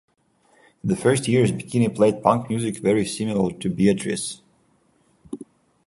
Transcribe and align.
In 0.83 0.89
the 0.89 0.95
first 0.95 1.27
years 1.27 1.51
Bikini 1.51 1.95
played 1.95 2.23
punk 2.23 2.49
music 2.49 2.77
very 2.77 3.05
similar 3.05 3.51
to 3.59 3.69
Beatrice. 3.69 4.41